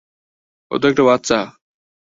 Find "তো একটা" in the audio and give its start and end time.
0.81-1.03